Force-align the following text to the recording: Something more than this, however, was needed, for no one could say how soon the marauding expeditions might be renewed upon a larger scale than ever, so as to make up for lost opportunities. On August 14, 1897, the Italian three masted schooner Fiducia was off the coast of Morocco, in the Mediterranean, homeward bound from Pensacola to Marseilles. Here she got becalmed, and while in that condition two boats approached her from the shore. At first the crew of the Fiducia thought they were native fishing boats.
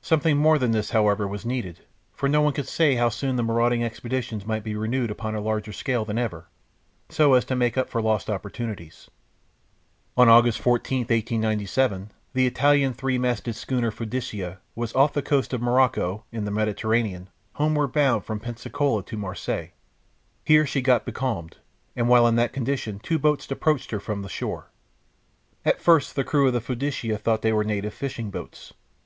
Something 0.00 0.38
more 0.38 0.58
than 0.58 0.70
this, 0.70 0.92
however, 0.92 1.28
was 1.28 1.44
needed, 1.44 1.80
for 2.14 2.26
no 2.26 2.40
one 2.40 2.54
could 2.54 2.66
say 2.66 2.94
how 2.94 3.10
soon 3.10 3.36
the 3.36 3.42
marauding 3.42 3.84
expeditions 3.84 4.46
might 4.46 4.64
be 4.64 4.74
renewed 4.74 5.10
upon 5.10 5.34
a 5.34 5.42
larger 5.42 5.74
scale 5.74 6.06
than 6.06 6.16
ever, 6.16 6.46
so 7.10 7.34
as 7.34 7.44
to 7.44 7.54
make 7.54 7.76
up 7.76 7.90
for 7.90 8.00
lost 8.00 8.30
opportunities. 8.30 9.10
On 10.16 10.26
August 10.26 10.58
14, 10.58 11.00
1897, 11.00 12.10
the 12.32 12.46
Italian 12.46 12.94
three 12.94 13.18
masted 13.18 13.54
schooner 13.54 13.90
Fiducia 13.90 14.56
was 14.74 14.94
off 14.94 15.12
the 15.12 15.20
coast 15.20 15.52
of 15.52 15.60
Morocco, 15.60 16.24
in 16.32 16.46
the 16.46 16.50
Mediterranean, 16.50 17.28
homeward 17.52 17.88
bound 17.88 18.24
from 18.24 18.40
Pensacola 18.40 19.02
to 19.02 19.18
Marseilles. 19.18 19.72
Here 20.46 20.64
she 20.66 20.80
got 20.80 21.04
becalmed, 21.04 21.58
and 21.94 22.08
while 22.08 22.26
in 22.26 22.36
that 22.36 22.54
condition 22.54 23.00
two 23.00 23.18
boats 23.18 23.50
approached 23.50 23.90
her 23.90 24.00
from 24.00 24.22
the 24.22 24.30
shore. 24.30 24.70
At 25.62 25.78
first 25.82 26.16
the 26.16 26.24
crew 26.24 26.46
of 26.46 26.54
the 26.54 26.62
Fiducia 26.62 27.18
thought 27.18 27.42
they 27.42 27.52
were 27.52 27.64
native 27.64 27.92
fishing 27.92 28.30
boats. 28.30 28.72